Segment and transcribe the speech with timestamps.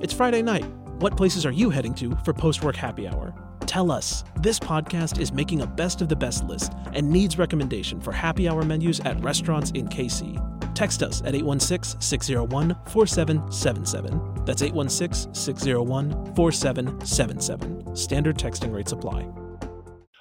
[0.00, 0.66] It's Friday night.
[0.98, 3.34] What places are you heading to for post work happy hour?
[3.60, 4.24] Tell us.
[4.40, 8.48] This podcast is making a best of the best list and needs recommendation for happy
[8.48, 10.74] hour menus at restaurants in KC.
[10.74, 14.44] Text us at 816 601 4777.
[14.44, 17.96] That's 816 601 4777.
[17.96, 19.28] Standard texting rates apply.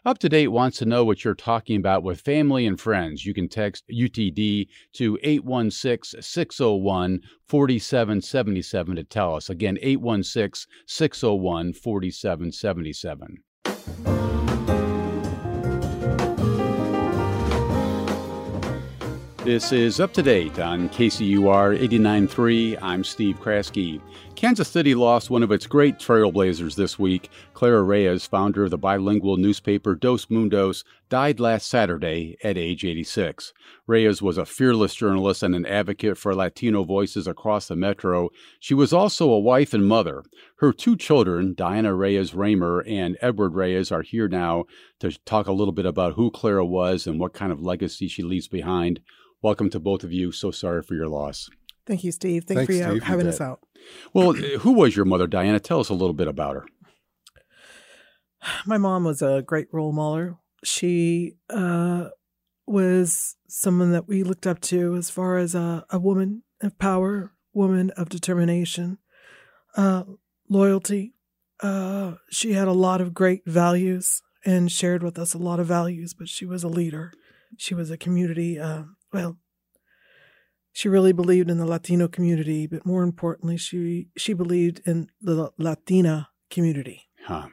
[0.05, 3.25] Up to Date wants to know what you're talking about with family and friends.
[3.25, 9.49] You can text UTD to 816 601 4777 to tell us.
[9.49, 13.37] Again, 816 601 4777.
[19.45, 22.77] This is Up to Date on KCUR 89.3.
[22.81, 24.01] I'm Steve Kraske.
[24.35, 27.29] Kansas City lost one of its great trailblazers this week.
[27.53, 33.53] Clara Reyes, founder of the bilingual newspaper Dos Mundos, died last Saturday at age 86.
[33.87, 38.29] Reyes was a fearless journalist and an advocate for Latino voices across the metro.
[38.59, 40.23] She was also a wife and mother.
[40.57, 44.65] Her two children, Diana Reyes Raymer and Edward Reyes, are here now
[44.99, 48.23] to talk a little bit about who Clara was and what kind of legacy she
[48.23, 48.99] leaves behind.
[49.41, 50.31] Welcome to both of you.
[50.31, 51.49] So sorry for your loss.
[51.85, 52.45] Thank you, Steve.
[52.45, 53.59] Thank Thanks, you for Steve, having you us out.
[54.13, 55.59] Well, who was your mother, Diana?
[55.59, 56.65] Tell us a little bit about her.
[58.65, 60.41] My mom was a great role model.
[60.63, 62.09] She uh,
[62.65, 67.33] was someone that we looked up to as far as a, a woman of power,
[67.53, 68.97] woman of determination,
[69.75, 70.03] uh,
[70.49, 71.13] loyalty.
[71.61, 75.67] Uh, she had a lot of great values and shared with us a lot of
[75.67, 77.13] values, but she was a leader.
[77.57, 79.37] She was a community, uh, well,
[80.73, 85.51] she really believed in the Latino community, but more importantly, she she believed in the
[85.57, 87.03] Latina community.
[87.25, 87.47] Huh.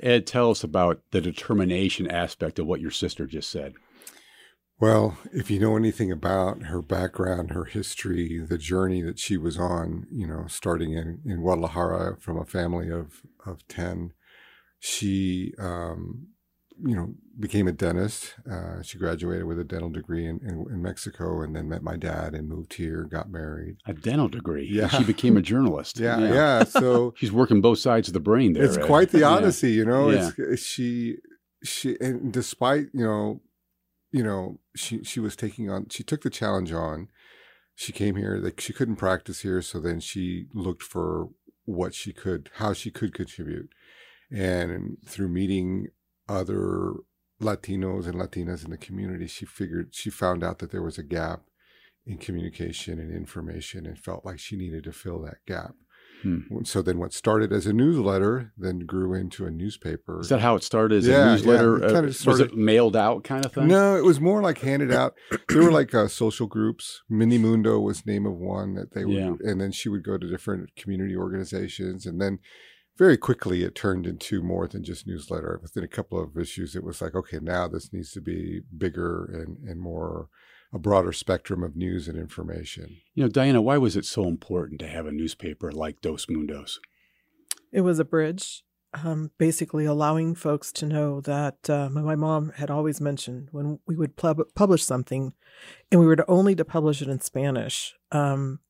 [0.00, 3.74] Ed, tell us about the determination aspect of what your sister just said.
[4.80, 9.58] Well, if you know anything about her background, her history, the journey that she was
[9.58, 14.12] on, you know, starting in, in Guadalajara from a family of, of 10,
[14.78, 16.28] she, um,
[16.84, 18.34] you know, became a dentist.
[18.50, 21.96] Uh, she graduated with a dental degree in, in, in Mexico and then met my
[21.96, 23.76] dad and moved here, got married.
[23.86, 24.68] A dental degree.
[24.70, 24.88] Yeah.
[24.88, 25.98] She became a journalist.
[26.00, 26.64] Yeah, yeah.
[26.64, 28.64] So She's working both sides of the brain there.
[28.64, 28.86] it's Ed.
[28.86, 29.28] quite the Yeah.
[29.30, 30.10] odyssey, you know.
[30.10, 30.30] Yeah.
[30.38, 31.16] It's she
[31.64, 33.40] she and despite you know,
[34.12, 35.86] you know, she she was taking on.
[35.90, 37.08] She took the challenge on.
[37.74, 38.36] She came here.
[38.42, 41.28] Like she couldn't practice here, so then she looked for
[41.64, 43.68] what she could, how she could contribute,
[44.32, 45.88] and through meeting
[46.28, 46.92] other
[47.40, 51.02] Latinos and Latinas in the community, she figured she found out that there was a
[51.04, 51.42] gap
[52.06, 55.74] in communication and information, and felt like she needed to fill that gap.
[56.22, 56.38] Hmm.
[56.64, 60.18] So then, what started as a newsletter then grew into a newspaper.
[60.20, 61.78] Is that how it started as Yeah, a newsletter?
[61.78, 63.68] yeah, it Uh, kinda was it mailed out kind of thing?
[63.68, 65.14] No, it was more like handed out.
[65.48, 67.02] There were like uh, social groups.
[67.08, 69.34] Mini Mundo was name of one that they would, Yeah.
[69.44, 72.40] and then she would go to different community organizations, and then
[72.98, 75.60] very quickly it turned into more than just newsletter.
[75.62, 79.24] Within a couple of issues, it was like, okay, now this needs to be bigger
[79.24, 80.28] and and more
[80.72, 82.98] a broader spectrum of news and information.
[83.14, 86.78] You know, Diana, why was it so important to have a newspaper like Dos Mundos?
[87.72, 92.70] It was a bridge, um, basically allowing folks to know that uh, my mom had
[92.70, 95.32] always mentioned when we would pub- publish something,
[95.90, 97.94] and we were to only to publish it in Spanish.
[98.12, 98.60] Um,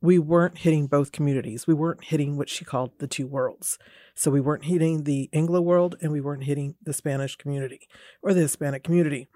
[0.00, 1.66] we weren't hitting both communities.
[1.66, 3.78] We weren't hitting what she called the two worlds.
[4.14, 7.88] So we weren't hitting the Anglo world, and we weren't hitting the Spanish community
[8.22, 9.28] or the Hispanic community.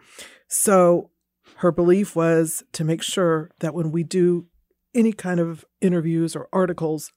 [0.48, 1.10] So
[1.56, 4.46] her belief was to make sure that when we do
[4.94, 7.12] any kind of interviews or articles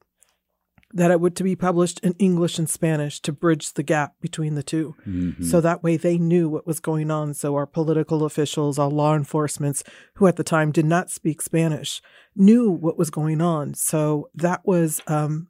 [0.96, 4.56] that it would to be published in English and Spanish to bridge the gap between
[4.56, 5.44] the 2 Mhm.
[5.44, 7.34] So that way they knew what was going on.
[7.34, 9.84] So our political officials, our law enforcements,
[10.16, 12.02] who at the time did not speak Spanish,
[12.34, 13.74] knew what was going on.
[13.74, 15.50] So that was um,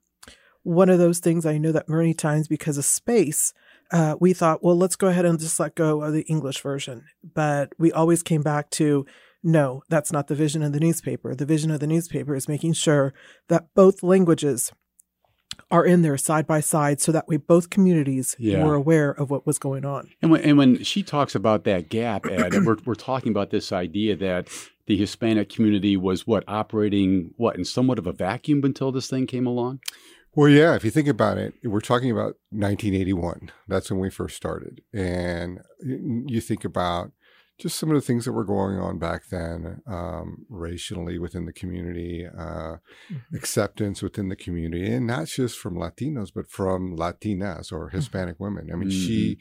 [0.63, 3.53] one of those things I know that many times because of space,
[3.91, 7.03] uh, we thought, well, let's go ahead and just let go of the English version.
[7.35, 9.05] But we always came back to,
[9.43, 11.35] no, that's not the vision of the newspaper.
[11.35, 13.13] The vision of the newspaper is making sure
[13.47, 14.71] that both languages
[15.71, 18.63] are in there side by side so that way both communities Yeah.
[18.63, 20.09] were aware of what was going on.
[20.21, 23.49] And when, and when she talks about that gap, Ed, and we're, we're talking about
[23.49, 24.47] this idea that
[24.85, 29.25] the Hispanic community was what operating what in somewhat of a vacuum until this thing
[29.25, 29.79] came along.
[30.35, 33.51] Well, yeah, if you think about it, we're talking about 1981.
[33.67, 34.81] That's when we first started.
[34.93, 37.11] And you think about
[37.57, 41.53] just some of the things that were going on back then, um, racially within the
[41.53, 42.77] community, uh,
[43.33, 48.69] acceptance within the community, and not just from Latinos, but from Latinas or Hispanic women.
[48.71, 49.37] I mean, she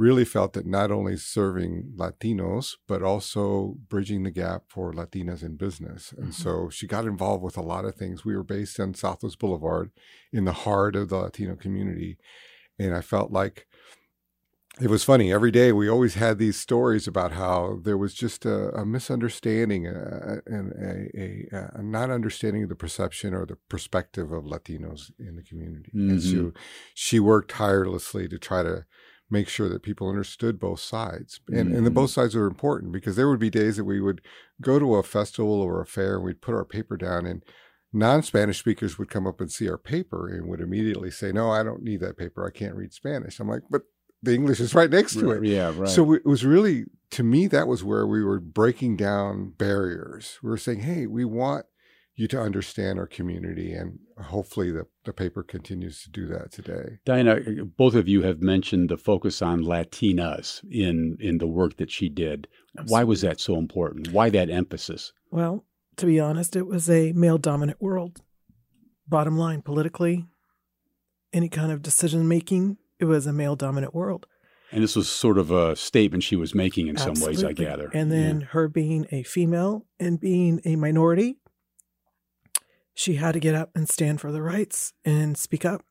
[0.00, 5.56] really felt that not only serving Latinos, but also bridging the gap for Latinas in
[5.56, 6.14] business.
[6.16, 6.42] And mm-hmm.
[6.42, 8.24] so she got involved with a lot of things.
[8.24, 9.90] We were based on Southwest Boulevard
[10.32, 12.16] in the heart of the Latino community.
[12.78, 13.66] And I felt like
[14.80, 15.32] it was funny.
[15.32, 19.86] Every day we always had these stories about how there was just a, a misunderstanding
[19.86, 25.36] and a, a, a, not understanding of the perception or the perspective of Latinos in
[25.36, 25.90] the community.
[25.94, 26.10] Mm-hmm.
[26.10, 26.52] And so
[26.94, 28.86] she worked tirelessly to try to
[29.30, 31.40] make sure that people understood both sides.
[31.48, 31.76] And, mm-hmm.
[31.76, 34.22] and the both sides are important because there would be days that we would
[34.60, 37.44] go to a festival or a fair and we'd put our paper down and
[37.92, 41.62] non-Spanish speakers would come up and see our paper and would immediately say, no, I
[41.62, 42.46] don't need that paper.
[42.46, 43.40] I can't read Spanish.
[43.40, 43.82] I'm like, but
[44.22, 45.44] the English is right next to it.
[45.44, 45.88] Yeah, right.
[45.88, 50.38] So it was really, to me, that was where we were breaking down barriers.
[50.42, 51.66] We were saying, hey, we want
[52.16, 53.72] you to understand our community.
[53.72, 56.98] And hopefully the, the paper continues to do that today.
[57.06, 61.78] Diana, uh, both of you have mentioned the focus on Latinas in, in the work
[61.78, 62.46] that she did.
[62.76, 62.92] Absolutely.
[62.92, 64.12] Why was that so important?
[64.12, 65.12] Why that emphasis?
[65.30, 65.64] Well,
[65.96, 68.20] to be honest, it was a male dominant world.
[69.08, 70.26] Bottom line, politically,
[71.32, 74.26] any kind of decision making, it was a male dominant world.
[74.72, 77.20] And this was sort of a statement she was making in Absolutely.
[77.20, 77.90] some ways, I gather.
[77.92, 78.46] And then yeah.
[78.50, 81.38] her being a female and being a minority,
[82.94, 85.82] she had to get up and stand for the rights and speak up.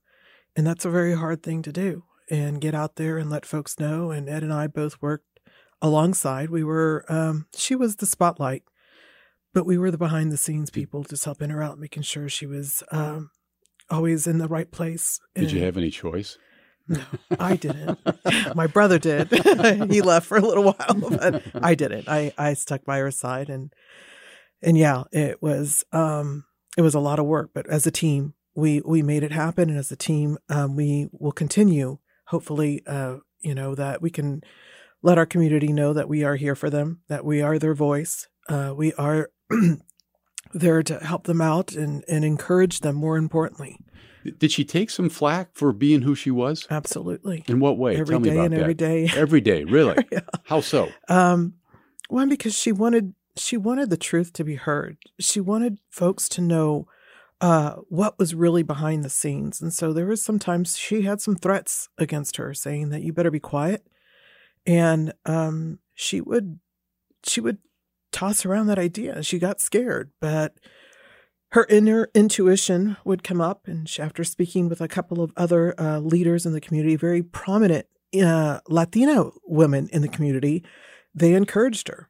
[0.56, 3.80] And that's a very hard thing to do and get out there and let folks
[3.80, 4.12] know.
[4.12, 5.40] And Ed and I both worked
[5.82, 6.50] alongside.
[6.50, 8.64] We were, um, she was the spotlight,
[9.54, 12.46] but we were the behind the scenes people just helping her out, making sure she
[12.46, 13.32] was um,
[13.90, 15.20] always in the right place.
[15.36, 16.38] Did and, you have any choice?
[16.90, 17.04] No,
[17.40, 18.00] I didn't.
[18.56, 19.30] My brother did.
[19.92, 20.76] he left for a little while,
[21.10, 22.10] but I didn't.
[22.10, 23.72] I, I stuck by her side and
[24.62, 26.46] and yeah, it was um
[26.78, 29.70] it was a lot of work, but as a team, we we made it happen
[29.70, 34.42] and as a team, um, we will continue hopefully uh you know that we can
[35.02, 38.28] let our community know that we are here for them, that we are their voice.
[38.50, 39.30] Uh, we are
[40.54, 43.78] there to help them out and, and encourage them more importantly.
[44.38, 46.68] Did she take some flack for being who she was?
[46.70, 47.44] Absolutely.
[47.48, 47.96] In what way?
[47.96, 48.62] Every Tell day me about and that.
[48.62, 49.10] every day.
[49.16, 50.06] Every day, really?
[50.12, 50.20] yeah.
[50.46, 50.90] How so?
[51.08, 51.56] Um,
[52.10, 54.98] one because she wanted she wanted the truth to be heard.
[55.20, 56.88] She wanted folks to know
[57.40, 61.36] uh, what was really behind the scenes, and so there was sometimes she had some
[61.38, 63.88] threats against her, saying that you better be quiet,
[64.66, 66.60] and um, she would
[67.24, 67.60] she would
[68.12, 69.24] toss around that idea.
[69.24, 70.56] She got scared, but
[71.52, 73.68] her inner intuition would come up.
[73.68, 77.24] And she, after speaking with a couple of other uh, leaders in the community, very
[77.24, 77.88] prominent
[78.22, 80.64] uh, Latina women in the community,
[81.14, 82.10] they encouraged her.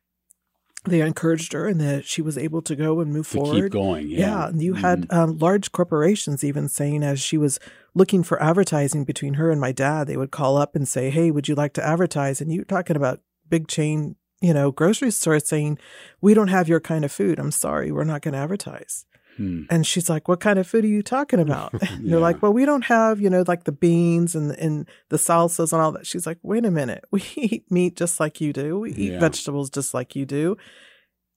[0.86, 3.64] They encouraged her, and that she was able to go and move to forward.
[3.64, 4.20] Keep going, yeah.
[4.20, 4.82] yeah and you mm-hmm.
[4.82, 7.60] had um, large corporations even saying, as she was
[7.94, 11.32] looking for advertising between her and my dad, they would call up and say, "Hey,
[11.32, 13.20] would you like to advertise?" And you're talking about
[13.50, 15.78] big chain you know, grocery stores saying,
[16.22, 17.40] we don't have your kind of food.
[17.40, 19.06] I'm sorry, we're not going to advertise.
[19.40, 19.62] Hmm.
[19.70, 21.74] And she's like, what kind of food are you talking about?
[21.82, 21.98] yeah.
[22.02, 25.72] They're like, well, we don't have, you know, like the beans and, and the salsas
[25.72, 26.06] and all that.
[26.06, 27.06] She's like, wait a minute.
[27.12, 28.80] We eat meat just like you do.
[28.80, 29.20] We eat yeah.
[29.20, 30.58] vegetables just like you do.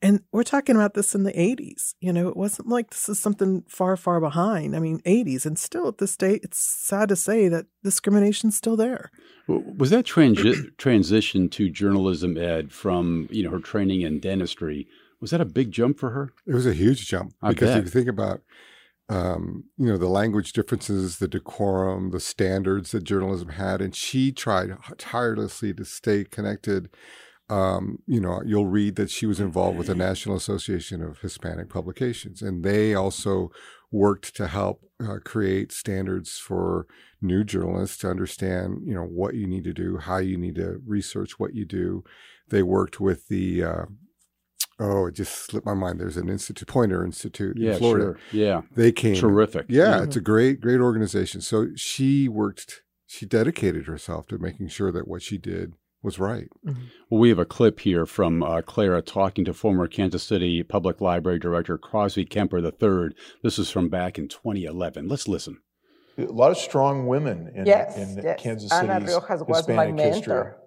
[0.02, 1.94] And we're talking about this in the 80s.
[2.00, 4.74] You know, it wasn't like this is something far, far behind.
[4.74, 5.46] I mean, 80s.
[5.46, 9.10] And still at this day, it's sad to say that discrimination's still there.
[9.46, 14.88] Was that transi- transition to journalism, Ed, from, you know, her training in dentistry,
[15.22, 16.34] was that a big jump for her?
[16.46, 17.32] It was a huge jump.
[17.40, 17.78] I because bet.
[17.78, 18.42] if you think about,
[19.08, 24.32] um, you know, the language differences, the decorum, the standards that journalism had, and she
[24.32, 26.90] tried tirelessly to stay connected
[27.52, 31.68] um, you know, you'll read that she was involved with the National Association of Hispanic
[31.68, 33.50] Publications, and they also
[33.90, 36.86] worked to help uh, create standards for
[37.20, 40.80] new journalists to understand, you know, what you need to do, how you need to
[40.86, 42.02] research what you do.
[42.48, 43.84] They worked with the uh,
[44.78, 46.00] oh, it just slipped my mind.
[46.00, 48.18] There's an institute, Poynter Institute yeah, in Florida.
[48.30, 48.40] Sure.
[48.40, 49.66] Yeah, they came terrific.
[49.68, 50.04] Yeah, mm-hmm.
[50.04, 51.40] it's a great, great organization.
[51.40, 52.82] So she worked.
[53.06, 56.48] She dedicated herself to making sure that what she did was right.
[56.66, 56.82] Mm-hmm.
[57.08, 61.00] Well, we have a clip here from uh, Clara talking to former Kansas City Public
[61.00, 63.14] Library Director Crosby Kemper III.
[63.42, 65.08] This is from back in 2011.
[65.08, 65.58] Let's listen.
[66.18, 68.40] A lot of strong women in, yes, in yes.
[68.40, 70.12] Kansas Ana City's Riojas was Hispanic my mentor.
[70.12, 70.61] history.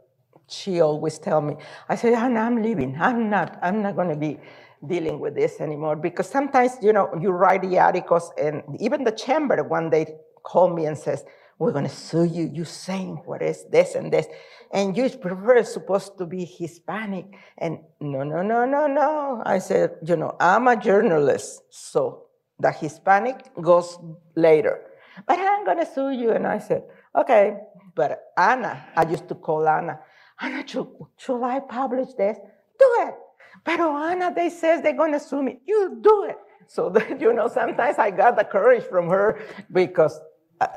[0.48, 1.56] She always tell me,
[1.90, 2.96] I said, Ana, I'm leaving.
[3.00, 4.40] I'm not, I'm not going to be
[4.86, 9.12] dealing with this anymore because sometimes, you know, you write the articles and even the
[9.12, 10.06] chamber one day
[10.44, 11.24] called me and says,
[11.58, 12.50] we're going to sue you.
[12.54, 14.28] You saying what is this and this.
[14.74, 17.26] And you prefer supposed to be Hispanic.
[17.58, 19.42] And no, no, no, no, no.
[19.46, 21.64] I said, you know, I'm a journalist.
[21.70, 22.26] So
[22.60, 23.98] the Hispanic goes
[24.36, 24.82] later.
[25.26, 26.32] But I'm going to sue you.
[26.32, 26.84] And I said,
[27.16, 27.58] okay.
[27.96, 30.00] But Anna, I used to call Anna,
[30.40, 30.88] Anna, should,
[31.18, 32.38] should I publish this?
[32.80, 33.16] Do it.
[33.64, 35.60] But Anna, they says they're going to sue me.
[35.66, 36.38] You do it.
[36.68, 39.40] So that, you know, sometimes I got the courage from her
[39.72, 40.20] because
[40.62, 40.70] I,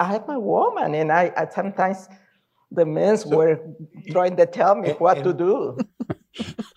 [0.00, 2.08] I'm a woman and I, I sometimes
[2.70, 3.60] the men so, were
[4.10, 5.78] trying to tell me what and, to do.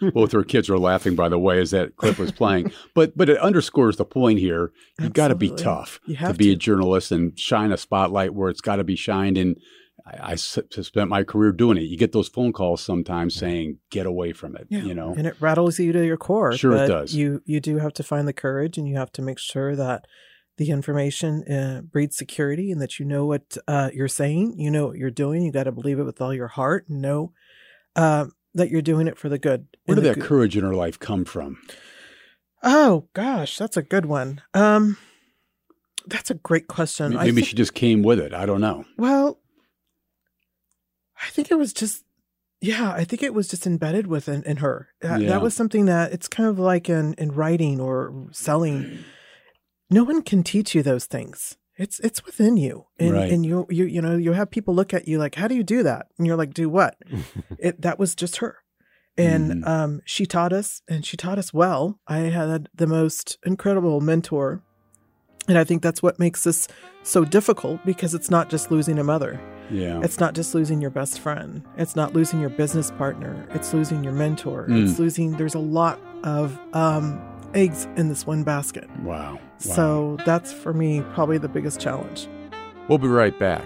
[0.13, 2.72] Both her kids are laughing, by the way, as that clip was playing.
[2.93, 4.72] But but it underscores the point here.
[5.00, 6.51] You've got to be tough to be to.
[6.51, 9.38] a journalist and shine a spotlight where it's got to be shined.
[9.38, 9.57] And
[10.05, 11.81] I, I spent my career doing it.
[11.81, 14.83] You get those phone calls sometimes saying, "Get away from it," yeah.
[14.83, 16.55] you know, and it rattles you to your core.
[16.55, 17.15] Sure, it does.
[17.15, 20.05] You you do have to find the courage, and you have to make sure that
[20.57, 24.88] the information uh, breeds security and that you know what uh, you're saying, you know
[24.88, 25.43] what you're doing.
[25.43, 27.33] You got to believe it with all your heart and know
[27.95, 29.67] uh, that you're doing it for the good.
[29.85, 30.24] Where did that good.
[30.24, 31.57] courage in her life come from?
[32.63, 34.41] Oh gosh, that's a good one.
[34.53, 34.97] Um,
[36.07, 37.13] that's a great question.
[37.13, 38.33] Maybe think, she just came with it.
[38.33, 38.85] I don't know.
[38.97, 39.39] Well,
[41.45, 42.03] think it was just
[42.61, 44.89] yeah, I think it was just embedded within in her.
[45.03, 45.17] yeah.
[45.17, 49.03] That was something that it's kind of like in in writing or selling
[49.89, 51.57] no one can teach you those things.
[51.77, 53.31] It's it's within you, and right.
[53.31, 55.63] and you you you know you have people look at you like, how do you
[55.63, 56.07] do that?
[56.17, 56.97] And you're like, do what?
[57.59, 58.59] it that was just her,
[59.17, 59.67] and mm.
[59.67, 61.99] um, she taught us, and she taught us well.
[62.07, 64.63] I had the most incredible mentor,
[65.47, 66.67] and I think that's what makes this
[67.03, 69.39] so difficult because it's not just losing a mother.
[69.69, 71.63] Yeah, it's not just losing your best friend.
[71.77, 73.47] It's not losing your business partner.
[73.51, 74.67] It's losing your mentor.
[74.67, 74.87] Mm.
[74.87, 75.31] It's losing.
[75.31, 77.21] There's a lot of um,
[77.53, 78.89] eggs in this one basket.
[78.99, 79.33] Wow.
[79.33, 79.39] wow.
[79.57, 82.27] So that's for me probably the biggest challenge.
[82.87, 83.65] We'll be right back.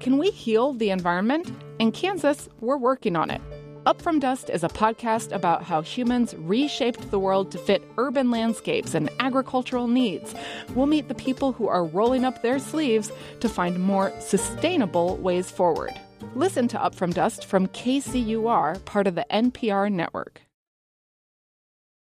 [0.00, 1.48] Can we heal the environment?
[1.78, 3.40] In Kansas, we're working on it.
[3.84, 8.30] Up From Dust is a podcast about how humans reshaped the world to fit urban
[8.30, 10.36] landscapes and agricultural needs.
[10.76, 13.10] We'll meet the people who are rolling up their sleeves
[13.40, 15.90] to find more sustainable ways forward.
[16.36, 20.42] Listen to Up From Dust from KCUR, part of the NPR network.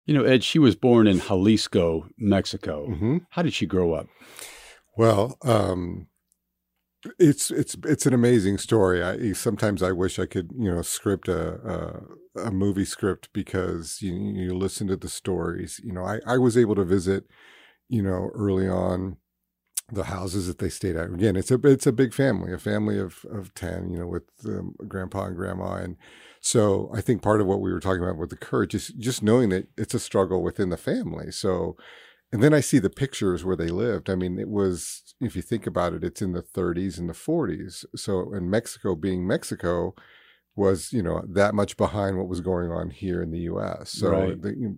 [0.06, 2.90] You know, Ed, she was born in Jalisco, Mexico.
[2.90, 3.18] Mm-hmm.
[3.32, 4.08] How did she grow up?
[4.98, 6.10] Well, um,
[7.20, 9.04] it's it's it's an amazing story.
[9.04, 12.02] I sometimes I wish I could you know script a
[12.36, 15.80] a, a movie script because you you listen to the stories.
[15.84, 17.26] You know, I I was able to visit
[17.90, 19.18] you know early on
[19.92, 21.10] the houses that they stayed at.
[21.10, 24.24] Again, it's a it's a big family, a family of of ten, you know, with
[24.46, 25.98] um, grandpa and grandma, and
[26.40, 29.22] so I think part of what we were talking about with the courage is just
[29.22, 31.32] knowing that it's a struggle within the family.
[31.32, 31.76] So,
[32.32, 34.10] and then I see the pictures where they lived.
[34.10, 37.14] I mean, it was if you think about it, it's in the 30s and the
[37.14, 37.86] 40s.
[37.96, 39.94] So, in Mexico being Mexico,
[40.56, 43.92] was you know that much behind what was going on here in the U.S.
[43.92, 44.42] So right.
[44.42, 44.78] the you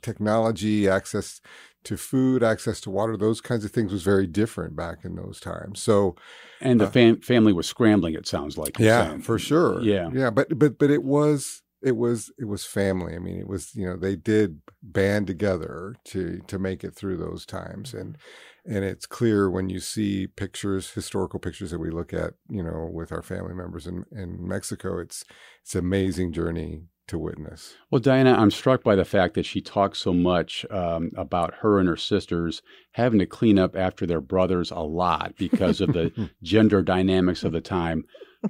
[0.00, 1.40] technology, access
[1.84, 5.40] to food, access to water, those kinds of things was very different back in those
[5.40, 5.82] times.
[5.82, 6.14] So,
[6.60, 8.14] and the uh, fam- family was scrambling.
[8.14, 9.80] It sounds like yeah, for sure.
[9.82, 13.14] Yeah, yeah, but but but it was it was it was family.
[13.14, 17.18] I mean, it was you know they did band together to to make it through
[17.18, 18.16] those times and
[18.64, 22.88] and it's clear when you see pictures historical pictures that we look at you know
[22.92, 25.24] with our family members in in Mexico it's
[25.62, 27.74] it's an amazing journey to witness.
[27.90, 31.78] Well, Diana, I'm struck by the fact that she talks so much um, about her
[31.80, 36.30] and her sisters having to clean up after their brothers a lot because of the
[36.42, 38.04] gender dynamics of the time.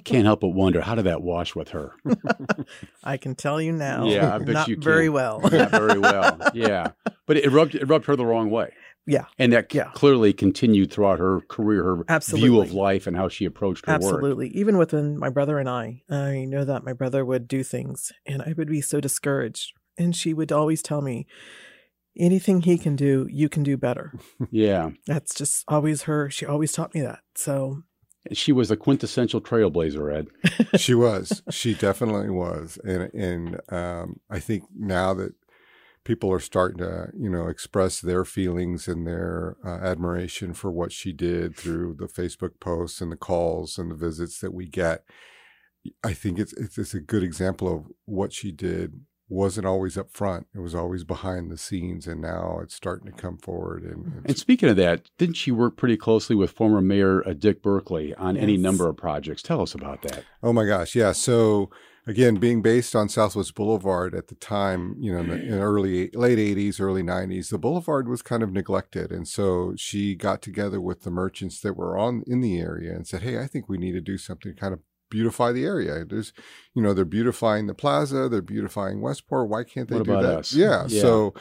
[0.05, 1.93] Can't help but wonder how did that wash with her?
[3.05, 4.07] I can tell you now.
[4.07, 4.85] Yeah, I bet not you can.
[4.85, 5.41] very well.
[5.41, 6.39] Not very well.
[6.53, 6.89] Yeah,
[7.27, 8.73] but it rubbed it rubbed her the wrong way.
[9.07, 9.25] Yeah.
[9.39, 9.91] And that yeah.
[9.95, 12.49] clearly continued throughout her career, her Absolutely.
[12.49, 14.13] view of life and how she approached her Absolutely.
[14.13, 14.33] work.
[14.33, 18.13] Absolutely, even within my brother and I, I know that my brother would do things
[18.27, 19.73] and I would be so discouraged.
[19.97, 21.27] And she would always tell me,
[22.19, 24.13] anything he can do, you can do better.
[24.51, 24.91] Yeah.
[25.07, 26.31] That's just always her.
[26.31, 27.21] She always taught me that.
[27.35, 27.83] So
[28.33, 30.29] she was a quintessential trailblazer, Ed.
[30.81, 31.43] she was.
[31.51, 32.79] She definitely was.
[32.85, 35.35] And and um, I think now that
[36.05, 40.93] people are starting to you know express their feelings and their uh, admiration for what
[40.93, 45.05] she did through the Facebook posts and the calls and the visits that we get.
[46.03, 50.11] I think it's it's, it's a good example of what she did wasn't always up
[50.11, 50.47] front.
[50.55, 53.85] It was always behind the scenes, and now it's starting to come forward.
[53.85, 57.63] And, and speaking of that, didn't she work pretty closely with former Mayor uh, Dick
[57.63, 58.43] Berkley on yes.
[58.43, 59.43] any number of projects?
[59.43, 60.25] Tell us about that.
[60.43, 61.13] Oh my gosh, yeah.
[61.13, 61.71] So
[62.07, 66.11] again, being based on Southwest Boulevard at the time, you know, in the in early
[66.13, 70.81] late '80s, early '90s, the boulevard was kind of neglected, and so she got together
[70.81, 73.77] with the merchants that were on in the area and said, "Hey, I think we
[73.77, 74.81] need to do something to kind of
[75.11, 76.05] beautify the area.
[76.05, 76.33] There's,
[76.75, 79.49] you know, they're beautifying the plaza, they're beautifying Westport.
[79.49, 80.39] Why can't they what do that?
[80.39, 80.53] Us?
[80.53, 80.87] Yeah.
[80.89, 81.01] yeah.
[81.01, 81.35] So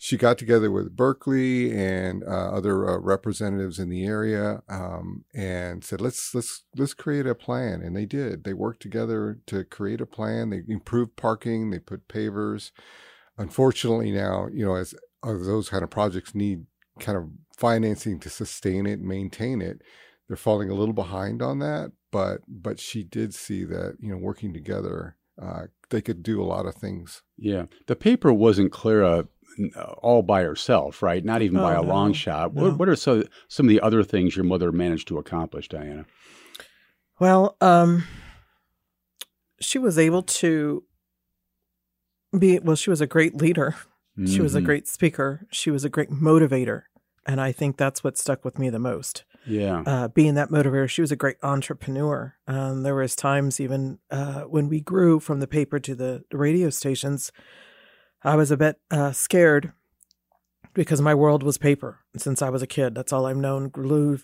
[0.00, 5.82] she got together with Berkley and uh, other uh, representatives in the area um, and
[5.82, 8.44] said, "Let's let's let's create a plan." And they did.
[8.44, 10.50] They worked together to create a plan.
[10.50, 11.70] They improved parking.
[11.70, 12.70] They put pavers.
[13.36, 14.94] Unfortunately, now you know as,
[15.24, 16.66] as those kind of projects need
[17.00, 17.24] kind of
[17.56, 19.82] financing to sustain it maintain it,
[20.28, 21.90] they're falling a little behind on that.
[22.10, 26.44] But but she did see that you know working together, uh, they could do a
[26.46, 27.22] lot of things.
[27.36, 29.28] Yeah, the paper wasn't Clara
[29.76, 31.24] uh, all by herself, right?
[31.24, 32.54] Not even by Oh, a long shot.
[32.54, 32.62] no.
[32.62, 36.06] What, what are some some of the other things your mother managed to accomplish, Diana?
[37.20, 38.04] Well, um,
[39.60, 40.84] she was able to
[42.38, 43.74] be, well, she was a great leader.
[44.26, 44.64] She was a Mhm.
[44.64, 45.46] great speaker.
[45.50, 46.82] She was a great motivator.
[47.26, 49.24] And I think that's what stuck with me the most.
[49.48, 49.82] Yeah.
[49.86, 52.34] Uh, being that motivator, she was a great entrepreneur.
[52.46, 56.70] Um, there was times even uh, when we grew from the paper to the radio
[56.70, 57.32] stations,
[58.22, 59.72] I was a bit uh, scared
[60.74, 62.00] because my world was paper.
[62.16, 63.68] Since I was a kid, that's all I've known.
[63.68, 64.18] Glue,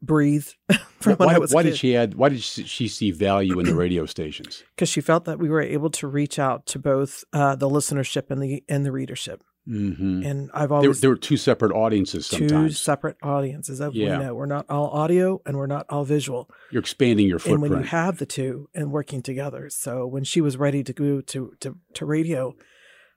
[0.00, 0.48] breathe.
[1.00, 2.14] from when why I was why did she add?
[2.14, 4.62] Why did she she see value in the radio stations?
[4.74, 8.30] because she felt that we were able to reach out to both uh, the listenership
[8.30, 9.42] and the and the readership.
[9.68, 10.22] Mm-hmm.
[10.24, 12.28] And I've There, always there were two separate audiences.
[12.28, 13.80] two separate audiences.
[13.80, 14.18] As Yeah.
[14.18, 16.50] we know, we're not all audio and we're not all visual.
[16.72, 20.40] you're expanding your And when you have the two and working together, so when she
[20.40, 22.54] was ready to go to to to radio,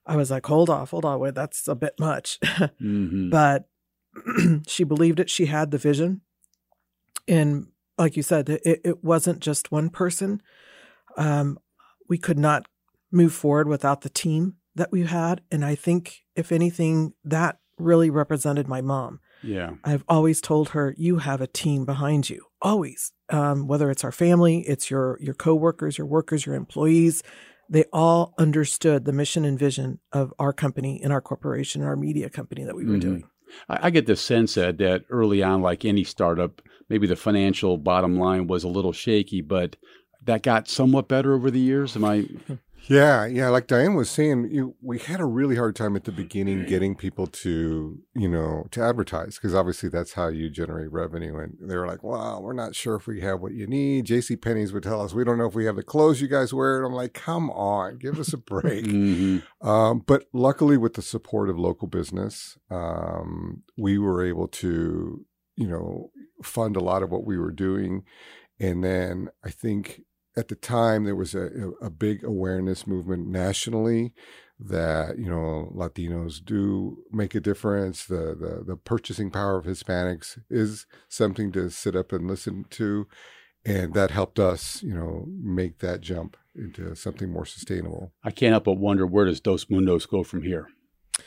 [0.05, 2.39] I was like, hold off, hold on, wait, that's a bit much.
[2.79, 3.65] hmm but
[4.67, 5.29] she believed it.
[5.29, 6.21] She had the vision,
[7.27, 10.41] and like you said, it, it wasn't just one person.
[11.17, 11.57] Um,
[12.07, 12.67] we could not
[13.11, 18.09] move forward without the team that we had, and I think, if anything, that really
[18.09, 19.19] represented my mom.
[19.43, 19.71] Yeah.
[19.83, 23.11] I've always told her, "You have a team behind you, always.
[23.29, 27.21] Um, whether it's our family, it's your your coworkers, your workers, your employees."
[27.69, 31.95] They all understood the mission and vision of our company and our corporation and our
[31.95, 33.01] media company that we were Mhm.
[33.01, 33.23] doing.
[33.67, 37.77] I, I get the sense that, that early on, like any startup, maybe the financial
[37.77, 39.77] bottom line was a little shaky, but
[40.23, 41.95] that got somewhat better over the years.
[41.95, 42.27] Am I?
[42.87, 43.49] Yeah, yeah.
[43.49, 46.95] Like Diane was saying, you, we had a really hard time at the beginning getting
[46.95, 51.37] people to, you know, to advertise because obviously that's how you generate revenue.
[51.37, 54.35] And they were like, "Wow, we're not sure if we have what you need." J.C.
[54.35, 56.77] Penney's would tell us, "We don't know if we have the clothes you guys wear."
[56.77, 59.41] And I'm like, "Come on, give us a break." Mhm.
[59.61, 65.67] Um, but luckily, with the support of local business, um, we were able to, you
[65.67, 66.11] know,
[66.43, 68.03] fund a lot of what we were doing.
[68.59, 70.01] And then I think
[70.37, 74.13] at the time there was a, a big awareness movement nationally
[74.59, 78.05] that you know Latinos do make a difference.
[78.05, 83.07] The, the the purchasing power of Hispanics is something to sit up and listen to,
[83.65, 88.13] and that helped us, you know, make that jump into something more sustainable.
[88.23, 90.67] I can't help but wonder where does Dos Mundos go from here?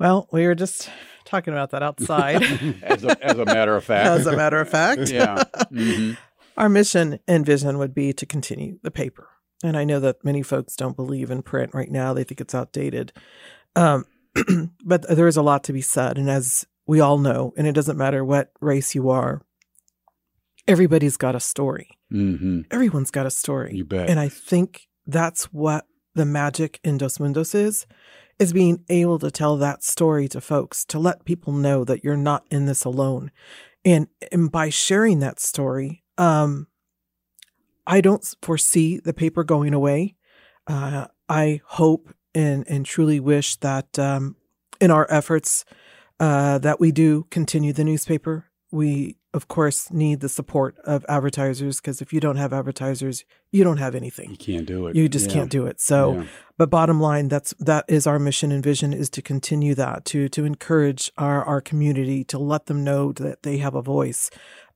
[0.00, 0.90] Well, we were just
[1.24, 2.42] talking about that outside.
[2.82, 4.08] as, a, as a matter of fact.
[4.08, 5.44] As a matter of fact, yeah.
[5.70, 6.16] Mhm.
[6.56, 9.28] Our mission and vision would be to continue the paper.
[9.62, 12.54] And I know that many folks don't believe in print right now; they think it's
[12.54, 13.12] outdated.
[13.76, 14.04] Um,
[14.84, 17.72] but there is a lot to be said, and as we all know, and it
[17.72, 19.42] doesn't matter what race you are,
[20.68, 21.88] everybody's got a story.
[22.12, 22.66] Mhm.
[22.70, 23.74] Everyone's got a story.
[23.74, 24.08] You bet.
[24.08, 27.86] And I think that's what the magic in Dos Mundos is,
[28.38, 32.16] is being able to tell that story to folks, to let people know that you're
[32.16, 33.30] not in this alone.
[33.84, 36.66] And, and by sharing that story, um,
[37.86, 40.16] I don't foresee the paper going away.
[40.66, 44.36] Uh, I hope and, and truly wish that um,
[44.80, 45.64] in our efforts
[46.20, 48.46] uh, that we do continue the newspaper.
[48.72, 53.62] We, of course, need the support of advertisers because if you don't have advertisers, you
[53.62, 54.30] don't have anything.
[54.30, 54.96] You can't do it.
[54.96, 55.34] You just Yeah.
[55.34, 55.80] can't do it.
[55.80, 56.24] So, Yeah.
[56.58, 60.28] but bottom line, that's that is our mission and vision is to continue that to
[60.30, 64.28] to encourage our our community to let them know that they have a voice,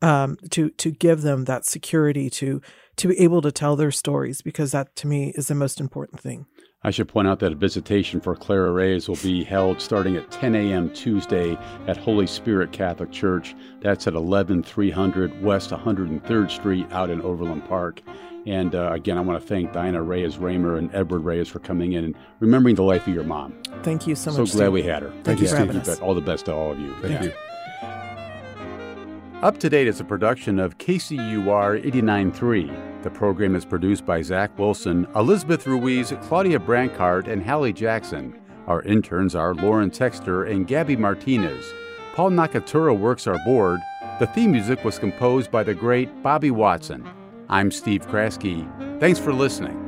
[0.02, 2.60] um, to to give them that security to
[2.96, 6.20] to be able to tell their stories because that to me is the most important
[6.20, 6.46] thing.
[6.84, 10.30] I should point out that a visitation for Clara Reyes will be held starting at
[10.30, 10.90] 10 a.m.
[10.90, 11.58] Tuesday
[11.88, 13.56] at Holy Spirit Catholic Church.
[13.80, 18.00] That's at 11300 West 103rd Street out in Overland Park.
[18.46, 21.94] And uh, again, I want to thank Diana Reyes Raymer and Edward Reyes for coming
[21.94, 23.54] in and remembering the life of your mom.
[23.82, 24.50] Thank you so So much.
[24.50, 24.72] So glad Steve.
[24.72, 25.12] we had her.
[25.24, 25.66] Thank you for Steve.
[25.66, 25.98] having us.
[25.98, 26.94] All the best to all of you.
[27.02, 27.32] Thank you.
[29.40, 33.02] Up to Date is a production of KCUR 89.3.
[33.04, 38.36] The program is produced by Zach Wilson, Elizabeth Ruiz, Claudia Brancart, and Hallie Jackson.
[38.66, 41.64] Our interns are Lauren Texter and Gabby Martinez.
[42.14, 43.78] Paul Nakatura works our board.
[44.18, 47.08] The theme music was composed by the great Bobby Watson.
[47.48, 48.98] I'm Steve Kraske.
[48.98, 49.87] Thanks for listening.